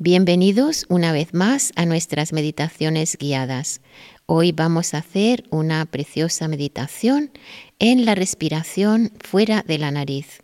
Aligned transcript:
Bienvenidos 0.00 0.86
una 0.88 1.10
vez 1.10 1.34
más 1.34 1.72
a 1.74 1.84
nuestras 1.84 2.32
meditaciones 2.32 3.18
guiadas. 3.18 3.80
Hoy 4.26 4.52
vamos 4.52 4.94
a 4.94 4.98
hacer 4.98 5.42
una 5.50 5.84
preciosa 5.86 6.46
meditación 6.46 7.32
en 7.80 8.04
la 8.04 8.14
respiración 8.14 9.10
fuera 9.18 9.64
de 9.66 9.78
la 9.78 9.90
nariz. 9.90 10.40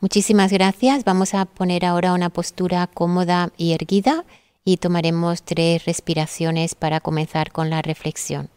Muchísimas 0.00 0.52
gracias. 0.52 1.02
Vamos 1.02 1.32
a 1.32 1.46
poner 1.46 1.86
ahora 1.86 2.12
una 2.12 2.28
postura 2.28 2.86
cómoda 2.88 3.50
y 3.56 3.72
erguida 3.72 4.26
y 4.66 4.76
tomaremos 4.76 5.44
tres 5.44 5.86
respiraciones 5.86 6.74
para 6.74 7.00
comenzar 7.00 7.52
con 7.52 7.70
la 7.70 7.80
reflexión. 7.80 8.50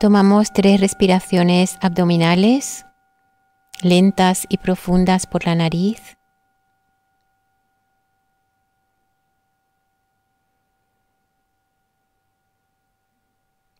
Tomamos 0.00 0.52
tres 0.52 0.80
respiraciones 0.80 1.76
abdominales, 1.80 2.86
lentas 3.82 4.46
y 4.48 4.58
profundas 4.58 5.26
por 5.26 5.44
la 5.44 5.56
nariz. 5.56 6.16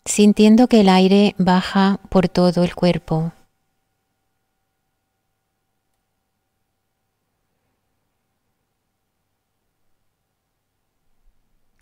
Sintiendo 0.04 0.66
que 0.66 0.80
el 0.80 0.88
aire 0.88 1.36
baja 1.38 2.00
por 2.08 2.28
todo 2.28 2.64
el 2.64 2.74
cuerpo. 2.74 3.30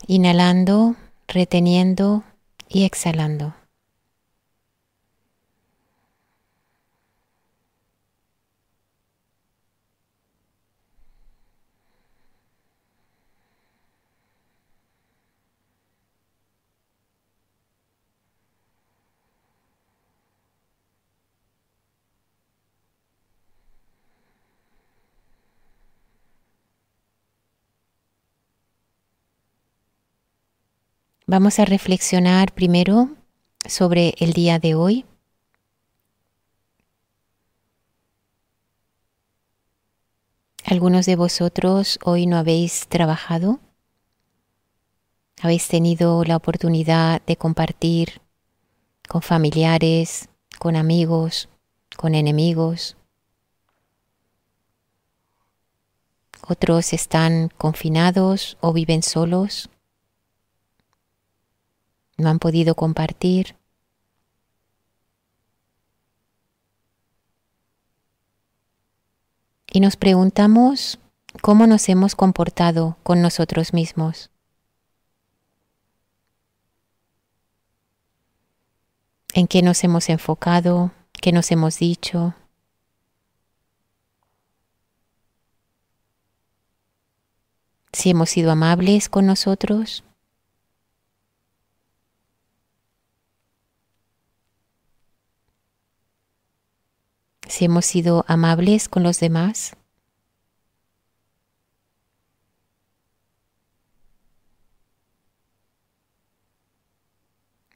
Inhalando, 0.06 0.94
reteniendo 1.26 2.22
y 2.68 2.84
exhalando. 2.84 3.54
Vamos 31.28 31.58
a 31.58 31.64
reflexionar 31.64 32.54
primero 32.54 33.10
sobre 33.64 34.14
el 34.18 34.32
día 34.32 34.60
de 34.60 34.76
hoy. 34.76 35.04
Algunos 40.64 41.04
de 41.04 41.16
vosotros 41.16 41.98
hoy 42.04 42.26
no 42.26 42.36
habéis 42.36 42.86
trabajado, 42.86 43.58
habéis 45.42 45.66
tenido 45.66 46.22
la 46.22 46.36
oportunidad 46.36 47.20
de 47.26 47.34
compartir 47.34 48.20
con 49.08 49.20
familiares, 49.20 50.28
con 50.60 50.76
amigos, 50.76 51.48
con 51.96 52.14
enemigos. 52.14 52.96
Otros 56.46 56.92
están 56.92 57.48
confinados 57.58 58.58
o 58.60 58.72
viven 58.72 59.02
solos 59.02 59.70
no 62.16 62.28
han 62.28 62.38
podido 62.38 62.74
compartir. 62.74 63.56
Y 69.72 69.80
nos 69.80 69.96
preguntamos 69.96 70.98
cómo 71.42 71.66
nos 71.66 71.88
hemos 71.88 72.14
comportado 72.14 72.96
con 73.02 73.20
nosotros 73.20 73.74
mismos. 73.74 74.30
¿En 79.34 79.46
qué 79.46 79.60
nos 79.60 79.84
hemos 79.84 80.08
enfocado? 80.08 80.92
¿Qué 81.12 81.30
nos 81.30 81.50
hemos 81.50 81.78
dicho? 81.78 82.34
Si 87.92 88.08
hemos 88.08 88.30
sido 88.30 88.50
amables 88.50 89.10
con 89.10 89.26
nosotros. 89.26 90.04
Si 97.48 97.64
hemos 97.64 97.86
sido 97.86 98.24
amables 98.28 98.88
con 98.88 99.02
los 99.02 99.20
demás. 99.20 99.76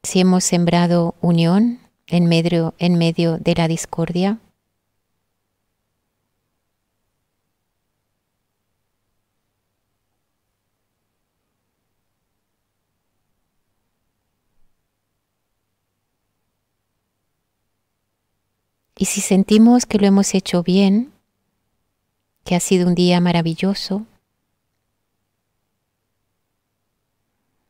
Si 0.03 0.21
hemos 0.21 0.45
sembrado 0.45 1.15
unión 1.21 1.79
en 2.07 2.27
medio, 2.27 2.75
de 3.39 3.55
la 3.57 3.69
discordia. 3.69 4.39
Y 19.01 19.07
si 19.07 19.23
sentimos 19.23 19.87
que 19.87 19.97
lo 19.97 20.07
hemos 20.07 20.35
hecho 20.35 20.63
bien, 20.63 21.11
que 22.45 22.55
ha 22.55 22.61
sido 22.61 22.87
un 22.87 22.95
día 22.95 23.19
maravilloso, 23.19 24.05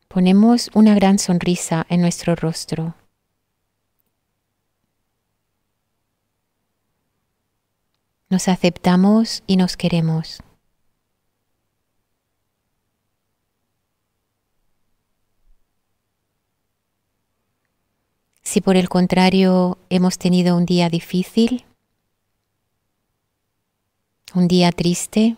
ponemos 0.09 0.69
una 0.73 0.93
gran 0.93 1.19
sonrisa 1.19 1.85
en 1.87 2.01
nuestro 2.01 2.35
rostro. 2.35 2.95
Nos 8.29 8.49
aceptamos 8.49 9.41
y 9.47 9.55
nos 9.55 9.77
queremos. 9.77 10.43
Si 18.51 18.59
por 18.59 18.75
el 18.75 18.89
contrario 18.89 19.77
hemos 19.89 20.17
tenido 20.17 20.57
un 20.57 20.65
día 20.65 20.89
difícil, 20.89 21.63
un 24.35 24.49
día 24.49 24.73
triste, 24.73 25.37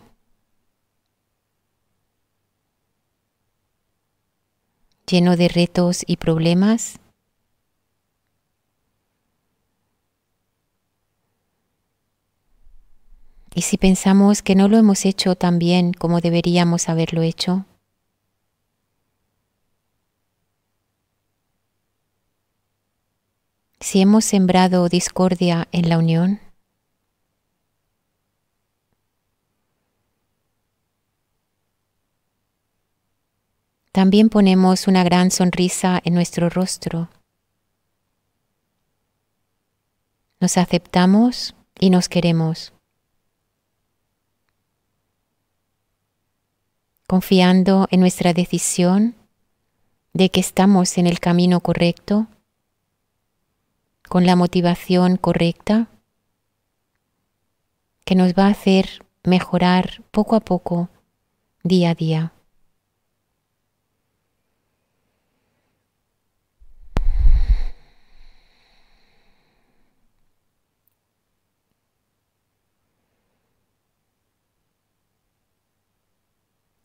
lleno 5.06 5.36
de 5.36 5.46
retos 5.46 6.02
y 6.08 6.16
problemas, 6.16 6.98
y 13.54 13.62
si 13.62 13.78
pensamos 13.78 14.42
que 14.42 14.56
no 14.56 14.66
lo 14.66 14.76
hemos 14.76 15.04
hecho 15.04 15.36
tan 15.36 15.60
bien 15.60 15.92
como 15.92 16.20
deberíamos 16.20 16.88
haberlo 16.88 17.22
hecho, 17.22 17.64
si 23.84 24.00
hemos 24.00 24.24
sembrado 24.24 24.88
discordia 24.88 25.68
en 25.70 25.90
la 25.90 25.98
unión? 25.98 26.40
También 33.92 34.30
ponemos 34.30 34.88
una 34.88 35.04
gran 35.04 35.30
sonrisa 35.30 36.00
en 36.02 36.14
nuestro 36.14 36.48
rostro. 36.48 37.10
Nos 40.40 40.56
aceptamos 40.56 41.54
y 41.78 41.90
nos 41.90 42.08
queremos. 42.08 42.72
Confiando 47.06 47.86
en 47.90 48.00
nuestra 48.00 48.32
decisión 48.32 49.14
de 50.14 50.30
que 50.30 50.40
estamos 50.40 50.96
en 50.96 51.06
el 51.06 51.20
camino 51.20 51.60
correcto 51.60 52.28
con 54.14 54.26
la 54.26 54.36
motivación 54.36 55.16
correcta 55.16 55.88
que 58.04 58.14
nos 58.14 58.34
va 58.34 58.46
a 58.46 58.50
hacer 58.50 59.04
mejorar 59.24 60.04
poco 60.12 60.36
a 60.36 60.40
poco, 60.40 60.88
día 61.64 61.90
a 61.90 61.94
día. 61.96 62.32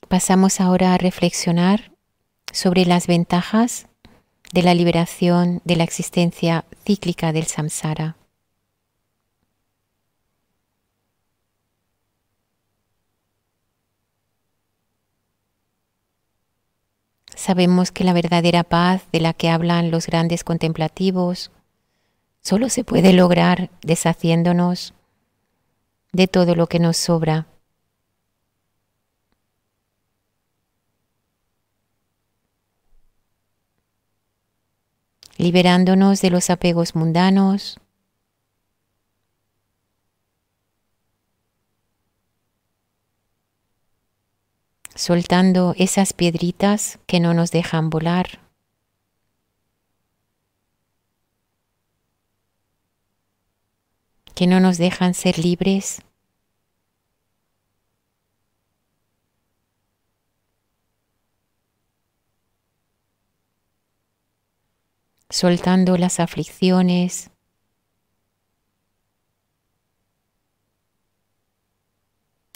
Pasamos 0.07 0.59
ahora 0.59 0.95
a 0.95 0.97
reflexionar 0.97 1.91
sobre 2.51 2.85
las 2.85 3.05
ventajas 3.05 3.88
de 4.53 4.63
la 4.63 4.73
liberación 4.73 5.61
de 5.63 5.75
la 5.75 5.83
existencia 5.83 6.65
cíclica 6.85 7.31
del 7.31 7.45
samsara. 7.45 8.15
Sabemos 17.35 17.91
que 17.91 18.03
la 18.03 18.13
verdadera 18.13 18.63
paz 18.63 19.03
de 19.13 19.21
la 19.21 19.33
que 19.33 19.49
hablan 19.49 19.91
los 19.91 20.07
grandes 20.07 20.43
contemplativos 20.43 21.51
solo 22.41 22.69
se 22.69 22.83
puede 22.83 23.13
lograr 23.13 23.69
deshaciéndonos 23.81 24.93
de 26.11 26.27
todo 26.27 26.55
lo 26.55 26.67
que 26.67 26.79
nos 26.79 26.97
sobra 26.97 27.47
liberándonos 35.39 36.19
de 36.19 36.29
los 36.29 36.49
apegos 36.49 36.95
mundanos, 36.95 37.79
soltando 44.93 45.73
esas 45.77 46.11
piedritas 46.11 46.99
que 47.07 47.21
no 47.21 47.33
nos 47.33 47.51
dejan 47.51 47.89
volar. 47.89 48.41
que 54.35 54.47
no 54.47 54.61
nos 54.61 54.77
dejan 54.77 55.15
ser 55.15 55.37
libres 55.37 56.01
soltando 65.29 65.97
las 65.97 66.19
aflicciones, 66.19 67.29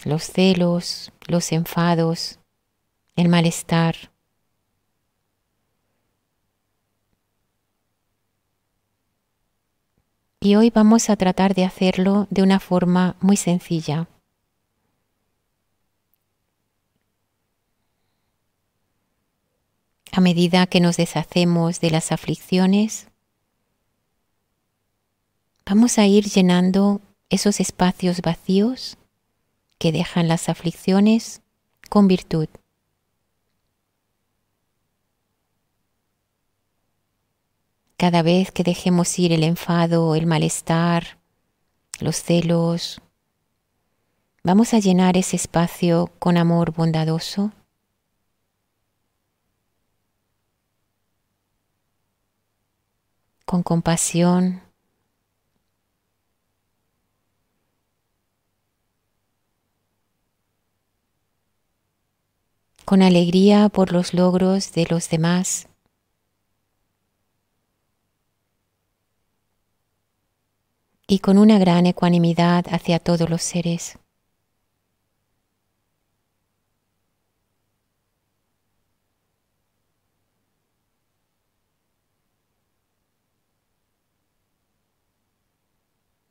los 0.05 0.23
celos, 0.23 1.11
los 1.27 1.51
enfados, 1.51 2.39
el 3.15 3.29
malestar. 3.29 3.95
Y 10.39 10.55
hoy 10.55 10.71
vamos 10.71 11.09
a 11.09 11.15
tratar 11.15 11.55
de 11.55 11.63
hacerlo 11.63 12.27
de 12.29 12.43
una 12.43 12.59
forma 12.59 13.15
muy 13.21 13.37
sencilla. 13.37 14.07
A 20.13 20.21
medida 20.21 20.67
que 20.67 20.79
nos 20.79 20.95
deshacemos 20.95 21.81
de 21.81 21.89
las 21.89 22.11
aflicciones, 22.11 23.07
vamos 25.65 25.97
a 25.97 26.05
ir 26.05 26.25
llenando 26.25 27.01
esos 27.31 27.59
espacios 27.59 28.21
vacíos 28.21 28.97
que 29.79 29.91
dejan 29.91 30.27
las 30.27 30.49
aflicciones 30.49 31.41
con 31.89 32.07
virtud. 32.07 32.47
Cada 37.97 38.21
vez 38.21 38.51
que 38.51 38.63
dejemos 38.63 39.17
ir 39.17 39.33
el 39.33 39.43
enfado, 39.43 40.13
el 40.13 40.27
malestar, 40.27 41.17
los 41.99 42.17
celos, 42.17 43.01
vamos 44.43 44.75
a 44.75 44.79
llenar 44.79 45.17
ese 45.17 45.37
espacio 45.37 46.11
con 46.19 46.37
amor 46.37 46.71
bondadoso 46.71 47.51
con 53.53 53.61
compasión. 53.61 54.63
con 62.83 63.03
alegría 63.03 63.69
por 63.69 63.91
los 63.91 64.15
logros 64.15 64.73
de 64.73 64.87
los 64.89 65.07
demás. 65.07 65.67
y 71.05 71.19
con 71.19 71.37
una 71.37 71.59
gran 71.59 71.85
ecuanimidad 71.85 72.65
hacia 72.71 72.97
todos 72.97 73.29
los 73.29 73.43
seres. 73.43 73.99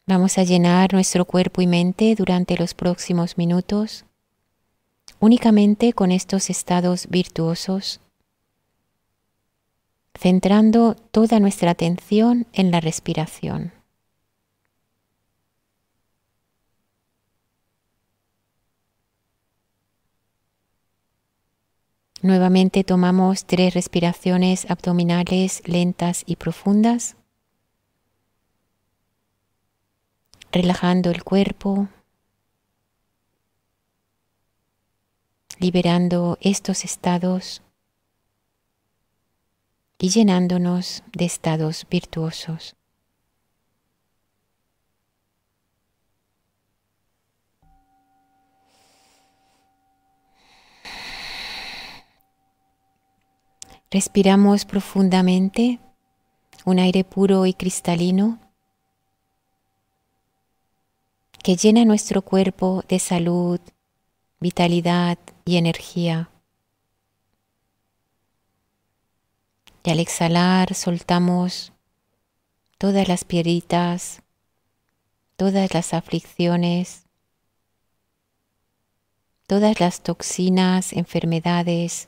Vamos 0.06 0.36
a 0.38 0.42
llenar 0.44 0.92
nuestro 0.92 1.24
cuerpo 1.24 1.62
y 1.62 1.66
mente 1.66 2.14
durante 2.16 2.56
los 2.56 2.74
próximos 2.74 3.38
minutos 3.38 4.04
únicamente 5.22 5.92
con 5.92 6.10
estos 6.10 6.50
estados 6.50 7.06
virtuosos, 7.08 8.00
centrando 10.18 10.96
toda 10.96 11.38
nuestra 11.38 11.70
atención 11.70 12.48
en 12.52 12.72
la 12.72 12.80
respiración. 12.80 13.72
Nuevamente 22.20 22.82
tomamos 22.82 23.46
tres 23.46 23.74
respiraciones 23.74 24.68
abdominales 24.68 25.62
lentas 25.66 26.24
y 26.26 26.34
profundas. 26.34 27.16
Relajando 30.52 31.10
el 31.10 31.24
cuerpo, 31.24 31.88
liberando 35.58 36.36
estos 36.42 36.84
estados 36.84 37.62
y 39.98 40.10
llenándonos 40.10 41.02
de 41.12 41.24
estados 41.24 41.86
virtuosos. 41.88 42.76
Respiramos 53.90 54.64
profundamente 54.64 55.78
un 56.64 56.78
aire 56.78 57.04
puro 57.04 57.46
y 57.46 57.54
cristalino 57.54 58.41
que 61.42 61.56
llena 61.56 61.84
nuestro 61.84 62.22
cuerpo 62.22 62.84
de 62.88 63.00
salud, 63.00 63.60
vitalidad 64.38 65.18
y 65.44 65.56
energía. 65.56 66.30
Y 69.84 69.90
al 69.90 69.98
exhalar 69.98 70.74
soltamos 70.74 71.72
todas 72.78 73.08
las 73.08 73.24
piedritas, 73.24 74.22
todas 75.36 75.74
las 75.74 75.94
aflicciones, 75.94 77.06
todas 79.48 79.80
las 79.80 80.02
toxinas, 80.02 80.92
enfermedades 80.92 82.06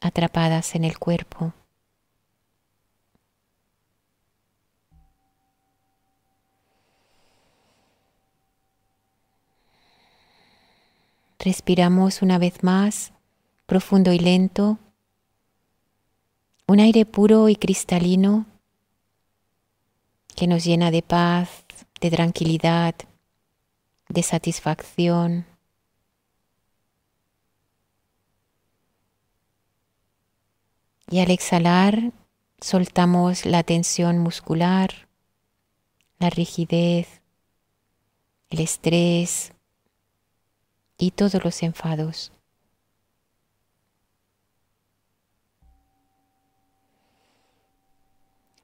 atrapadas 0.00 0.74
en 0.74 0.84
el 0.84 0.98
cuerpo. 0.98 1.54
Respiramos 11.44 12.22
una 12.22 12.38
vez 12.38 12.62
más, 12.62 13.12
profundo 13.66 14.14
y 14.14 14.18
lento, 14.18 14.78
un 16.66 16.80
aire 16.80 17.04
puro 17.04 17.50
y 17.50 17.56
cristalino 17.56 18.46
que 20.34 20.46
nos 20.46 20.64
llena 20.64 20.90
de 20.90 21.02
paz, 21.02 21.66
de 22.00 22.10
tranquilidad, 22.10 22.94
de 24.08 24.22
satisfacción. 24.22 25.44
Y 31.10 31.20
al 31.20 31.30
exhalar, 31.30 32.12
soltamos 32.58 33.44
la 33.44 33.62
tensión 33.64 34.16
muscular, 34.16 35.08
la 36.18 36.30
rigidez, 36.30 37.20
el 38.48 38.60
estrés 38.60 39.53
y 41.04 41.10
todos 41.10 41.44
los 41.44 41.62
enfados. 41.62 42.32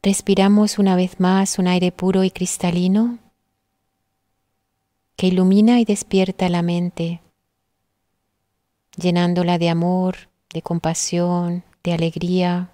Respiramos 0.03 0.79
una 0.79 0.97
vez 0.97 1.21
más 1.21 1.59
un 1.59 1.69
aire 1.69 1.93
puro 1.93 2.25
y 2.25 2.31
cristalino 2.31 3.19
que 5.17 5.27
ilumina 5.27 5.81
y 5.81 5.85
despierta 5.85 6.49
la 6.49 6.63
mente, 6.63 7.21
llenándola 8.97 9.59
de 9.59 9.69
amor, 9.69 10.31
de 10.55 10.63
compasión, 10.63 11.63
de 11.85 11.93
alegría. 11.93 12.71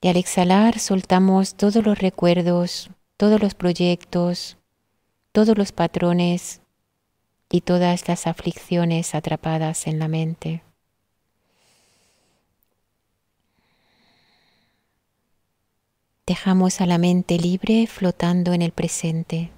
Y 0.00 0.08
al 0.08 0.16
exhalar 0.16 0.78
soltamos 0.78 1.54
todos 1.54 1.84
los 1.84 1.98
recuerdos, 1.98 2.88
todos 3.18 3.42
los 3.42 3.52
proyectos, 3.52 4.56
todos 5.32 5.56
los 5.56 5.72
patrones 5.72 6.60
y 7.48 7.60
todas 7.60 8.08
las 8.08 8.26
aflicciones 8.26 9.14
atrapadas 9.14 9.86
en 9.86 9.98
la 9.98 10.08
mente. 10.08 10.62
Dejamos 16.26 16.80
a 16.80 16.86
la 16.86 16.98
mente 16.98 17.38
libre 17.38 17.86
flotando 17.88 18.52
en 18.52 18.62
el 18.62 18.70
presente. 18.70 19.50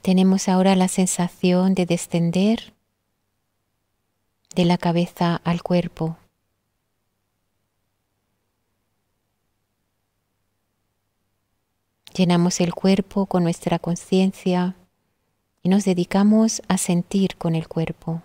Tenemos 0.00 0.48
ahora 0.48 0.74
la 0.74 0.88
sensación 0.88 1.74
de 1.74 1.86
descender 1.86 2.72
de 4.54 4.64
la 4.64 4.78
cabeza 4.78 5.40
al 5.44 5.62
cuerpo. 5.62 6.16
Llenamos 12.14 12.60
el 12.60 12.74
cuerpo 12.74 13.26
con 13.26 13.42
nuestra 13.42 13.78
conciencia 13.78 14.76
y 15.62 15.68
nos 15.70 15.84
dedicamos 15.84 16.60
a 16.68 16.76
sentir 16.76 17.36
con 17.36 17.54
el 17.54 17.68
cuerpo. 17.68 18.22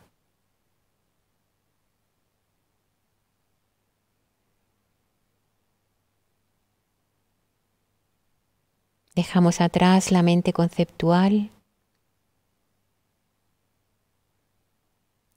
Dejamos 9.15 9.61
atrás 9.61 10.11
la 10.11 10.21
mente 10.21 10.53
conceptual 10.53 11.49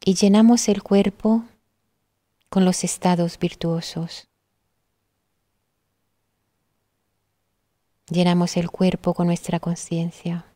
y 0.04 0.14
llenamos 0.14 0.68
el 0.68 0.82
cuerpo 0.82 1.44
con 2.48 2.64
los 2.64 2.84
estados 2.84 3.38
virtuosos. 3.38 4.28
Llenamos 8.08 8.56
el 8.56 8.70
cuerpo 8.70 9.14
con 9.14 9.28
nuestra 9.28 9.60
conciencia. 9.60 10.49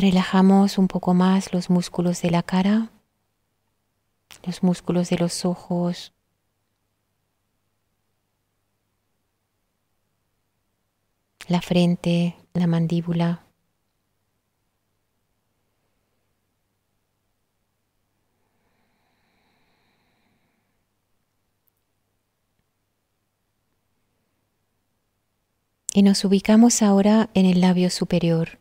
Relajamos 0.00 0.78
un 0.78 0.86
poco 0.86 1.12
más 1.12 1.52
los 1.52 1.70
músculos 1.70 2.22
de 2.22 2.30
la 2.30 2.44
cara, 2.44 2.92
los 4.44 4.62
músculos 4.62 5.10
de 5.10 5.18
los 5.18 5.44
ojos, 5.44 6.12
la 11.48 11.60
frente, 11.60 12.36
la 12.54 12.68
mandíbula. 12.68 13.42
Y 25.92 26.04
nos 26.04 26.24
ubicamos 26.24 26.82
ahora 26.82 27.30
en 27.34 27.46
el 27.46 27.60
labio 27.60 27.90
superior 27.90 28.60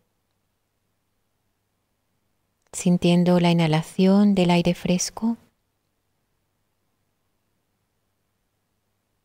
sintiendo 2.78 3.40
la 3.40 3.50
inhalación 3.50 4.36
del 4.36 4.52
aire 4.52 4.76
fresco 4.76 5.36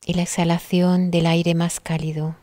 y 0.06 0.14
la 0.14 0.22
exhalación 0.22 1.10
del 1.10 1.26
aire 1.26 1.54
más 1.54 1.78
cálido. 1.78 2.34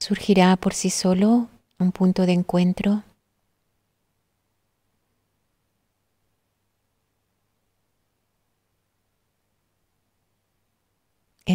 Surgirá 0.00 0.56
por 0.56 0.74
sí 0.74 0.90
solo 0.90 1.48
un 1.78 1.92
punto 1.92 2.26
de 2.26 2.32
encuentro 2.32 3.04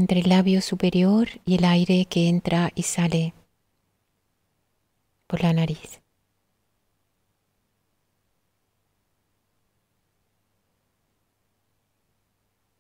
entre 0.04 0.20
el 0.20 0.28
labio 0.28 0.62
superior 0.62 1.30
y 1.46 1.56
el 1.56 1.64
aire 1.64 2.06
que 2.08 2.28
entra 2.28 2.74
y 2.76 2.84
sale 2.84 3.34
por 5.28 5.42
la 5.42 5.54
nariz. 5.54 6.02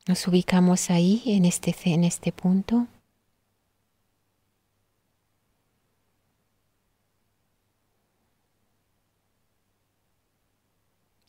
Nos 0.05 0.27
ubicamos 0.27 0.89
ahí 0.89 1.23
en 1.25 1.45
este, 1.45 1.73
en 1.85 2.03
este 2.03 2.33
punto. 2.33 2.87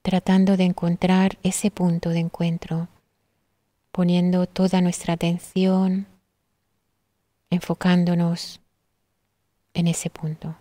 Tratando 0.02 0.56
de 0.56 0.64
encontrar 0.64 1.38
ese 1.44 1.70
punto 1.70 2.08
de 2.08 2.18
encuentro 2.18 2.88
poniendo 3.94 4.48
toda 4.48 4.80
nuestra 4.80 5.14
atención, 5.14 6.08
enfocándonos 7.48 8.60
en 9.72 9.86
ese 9.86 10.10
punto. 10.10 10.56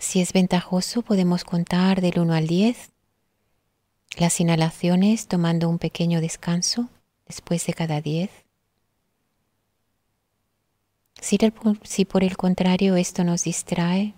Si 0.00 0.22
es 0.22 0.32
ventajoso, 0.32 1.02
podemos 1.02 1.44
contar 1.44 2.00
del 2.00 2.20
1 2.20 2.32
al 2.32 2.46
10 2.46 2.90
las 4.16 4.40
inhalaciones 4.40 5.28
tomando 5.28 5.68
un 5.68 5.78
pequeño 5.78 6.22
descanso 6.22 6.88
después 7.26 7.66
de 7.66 7.74
cada 7.74 8.00
10. 8.00 8.41
Si, 11.22 12.04
por 12.04 12.24
el 12.24 12.36
contrario 12.36 12.96
esto 12.96 13.22
nos 13.22 13.44
distrae, 13.44 14.12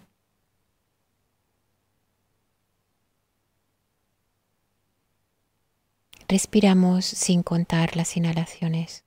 respiramos 6.27 7.05
sin 7.05 7.43
contar 7.43 7.95
las 7.95 8.17
inhalaciones. 8.17 9.05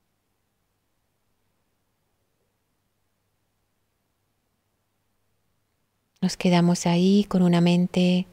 Nos 6.22 6.38
quedamos 6.38 6.86
ahí 6.86 7.26
con 7.28 7.42
una 7.42 7.62
mente 7.62 8.28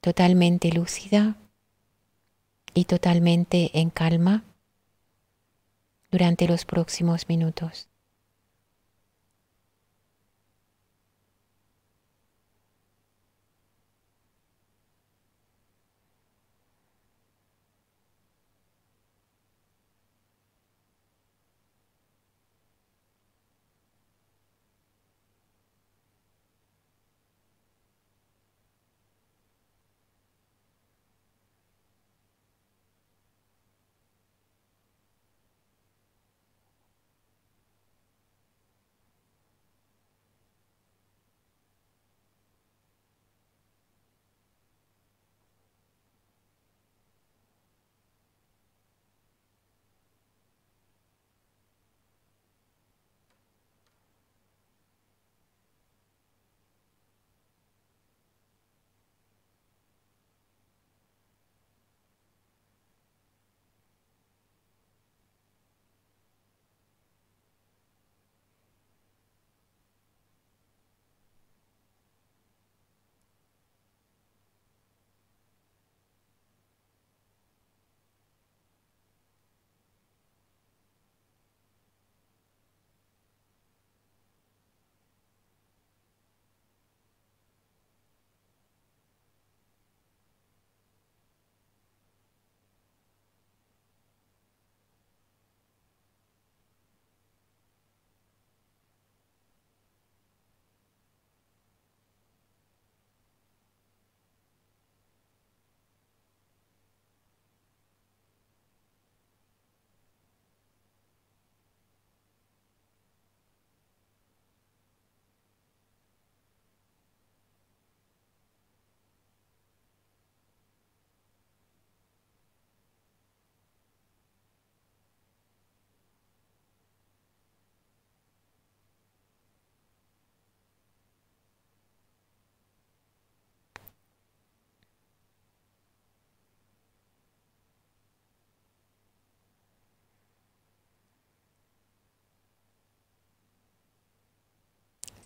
totalmente 0.00 0.72
lúcida 0.72 1.36
y 2.74 2.86
totalmente 2.86 3.70
en 3.78 3.90
calma 3.90 4.42
durante 6.10 6.48
los 6.48 6.64
próximos 6.64 7.28
minutos. 7.28 7.89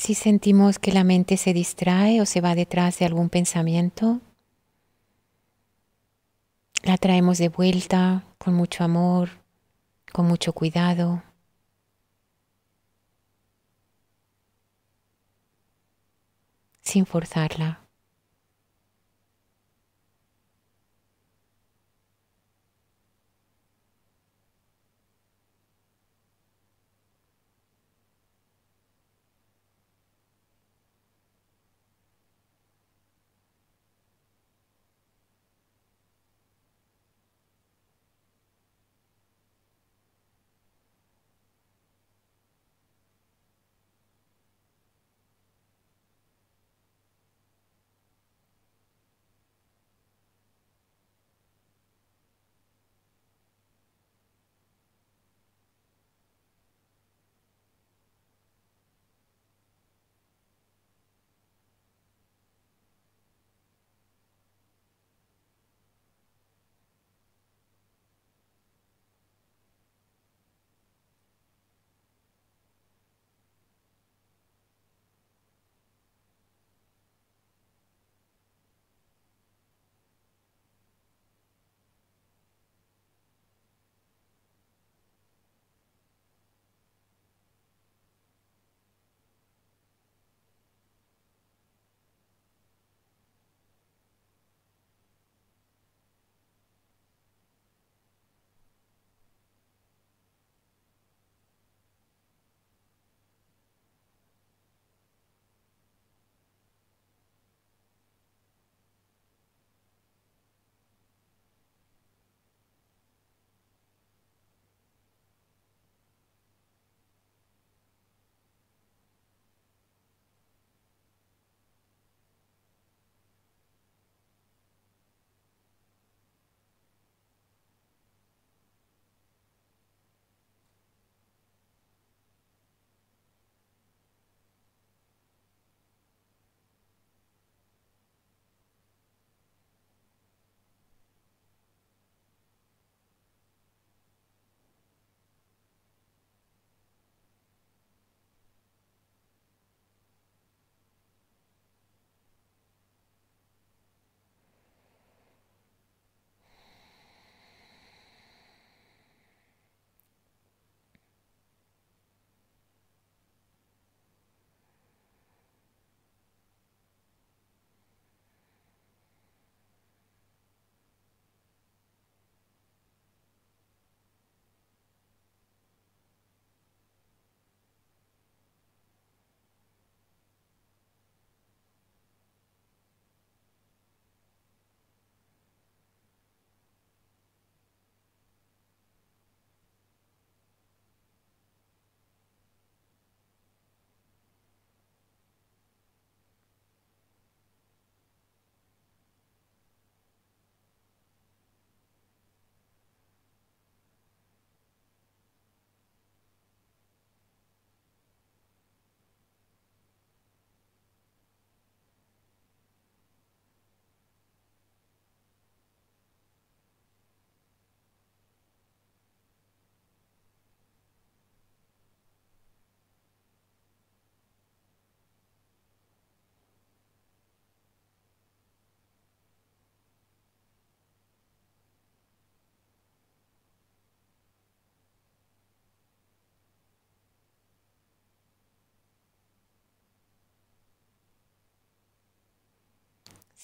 Si 0.05 0.13
sentimos 0.13 0.79
que 0.79 0.93
la 0.93 1.03
mente 1.03 1.39
se 1.39 1.55
distrae 1.55 2.21
o 2.21 2.27
se 2.27 2.43
va 2.43 2.55
detrás 2.55 2.99
de 2.99 3.07
algún 3.07 3.31
pensamiento, 3.31 4.21
la 6.83 6.99
traemos 6.99 7.39
de 7.39 7.49
vuelta 7.49 8.23
con 8.37 8.53
mucho 8.53 8.85
amor, 8.85 9.31
con 10.13 10.27
mucho 10.27 10.53
cuidado. 10.53 11.23
sin 16.83 17.07
forzarla. 17.07 17.84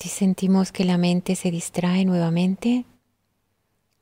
Si 0.00 0.08
sentimos 0.08 0.72
que 0.72 0.86
la 0.86 0.96
mente 0.96 1.36
se 1.36 1.50
distrae 1.50 2.06
nuevamente, 2.06 2.86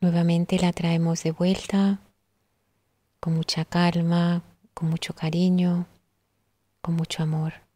nuevamente 0.01 0.57
la 0.61 0.73
traemos 0.73 1.25
de 1.25 1.33
vuelta 1.33 1.99
con 3.19 3.35
mucha 3.35 3.65
calma, 3.65 4.45
con 4.75 4.91
mucho 4.91 5.13
cariño, 5.13 5.89
con 6.81 6.95
mucho 6.95 7.25
amor. 7.25 7.68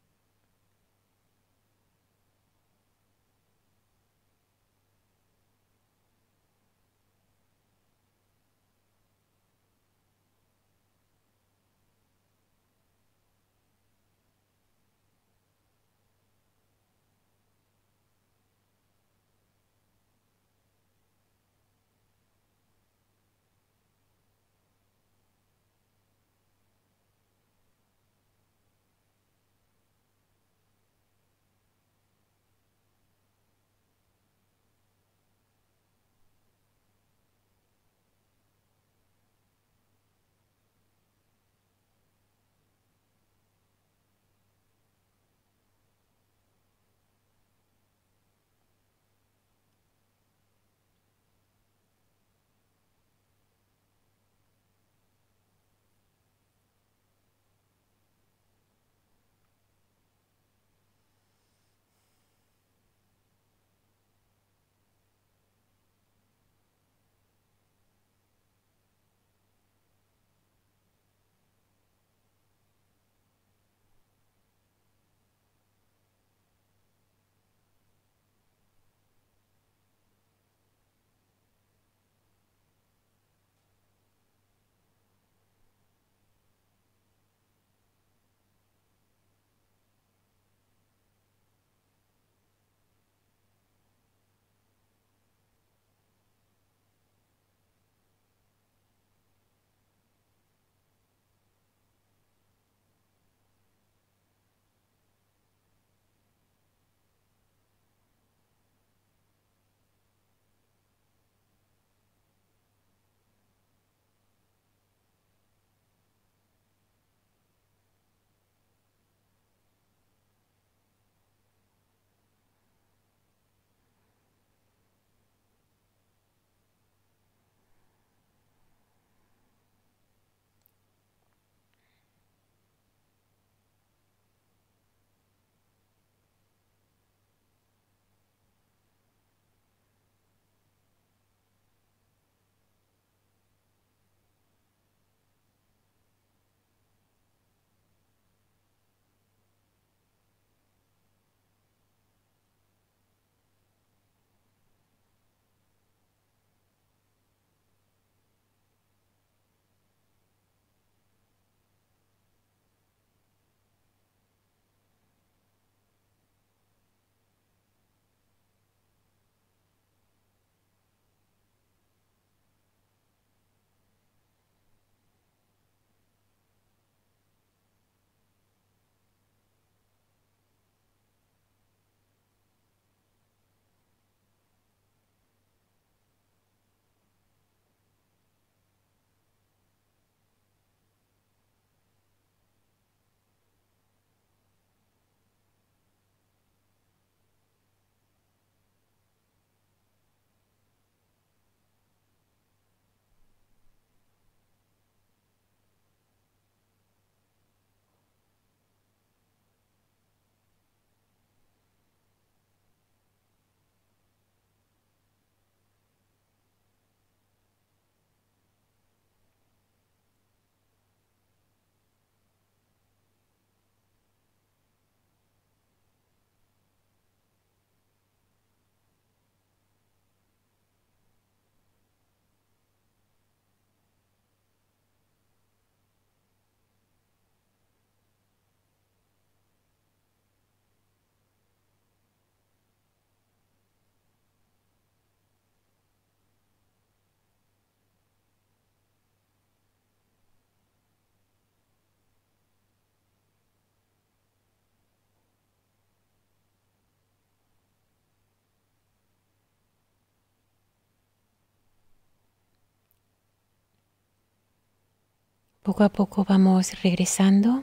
Poco 265.62 265.84
a 265.84 265.90
poco 265.90 266.24
vamos 266.28 266.82
regresando 266.82 267.62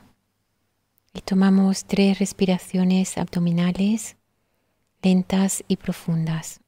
y 1.13 1.19
tomamos 1.19 1.83
tres 1.83 2.17
respiraciones 2.17 3.17
abdominales 3.17 4.15
lentas 5.01 5.65
y 5.67 5.75
profundas. 5.75 6.61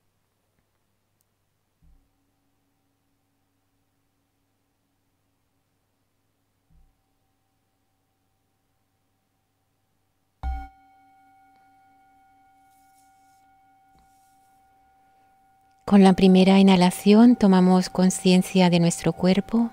Con 15.86 16.04
la 16.04 16.12
primera 16.14 16.60
inhalación 16.60 17.38
tomamos 17.38 17.90
conciencia 17.90 18.70
de 18.70 18.82
nuestro 18.82 19.14
cuerpo. 19.14 19.72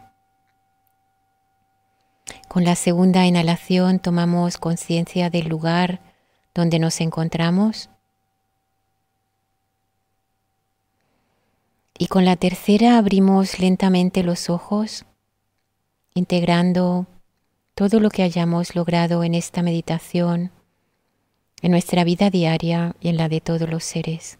Con 2.48 2.64
la 2.64 2.76
segunda 2.76 3.26
inhalación 3.26 3.98
tomamos 3.98 4.56
conciencia 4.56 5.28
del 5.28 5.48
lugar 5.48 6.00
donde 6.54 6.78
nos 6.78 7.02
encontramos. 7.02 7.90
Y 11.98 12.06
con 12.06 12.24
la 12.24 12.36
tercera 12.36 12.96
abrimos 12.96 13.58
lentamente 13.58 14.22
los 14.22 14.48
ojos, 14.48 15.04
integrando 16.14 17.06
todo 17.74 18.00
lo 18.00 18.08
que 18.08 18.22
hayamos 18.22 18.74
logrado 18.74 19.24
en 19.24 19.34
esta 19.34 19.62
meditación, 19.62 20.50
en 21.60 21.70
nuestra 21.70 22.02
vida 22.02 22.30
diaria 22.30 22.96
y 22.98 23.08
en 23.08 23.18
la 23.18 23.28
de 23.28 23.42
todos 23.42 23.68
los 23.68 23.84
seres. 23.84 24.38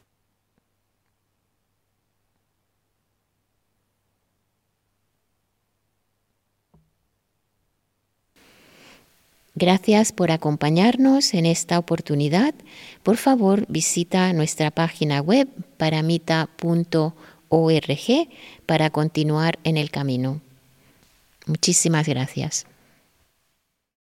Gracias 9.61 10.13
por 10.13 10.31
acompañarnos 10.31 11.35
en 11.35 11.45
esta 11.45 11.81
oportunidad. 11.81 12.55
Por 13.03 13.17
favor, 13.17 13.67
visita 13.69 14.33
nuestra 14.33 14.71
página 14.71 15.21
web 15.21 15.49
paramita.org 15.77 17.09
para 18.67 18.91
continuar 18.91 19.59
en 19.65 19.77
el 19.77 19.91
camino. 19.91 20.41
Muchísimas 21.47 22.07
gracias. 22.07 22.67